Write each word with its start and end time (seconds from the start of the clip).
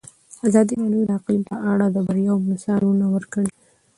ازادي 0.47 0.73
راډیو 0.81 1.05
د 1.07 1.11
اقلیم 1.19 1.41
په 1.49 1.55
اړه 1.71 1.85
د 1.89 1.97
بریاوو 2.07 2.47
مثالونه 2.51 3.05
ورکړي. 3.15 3.51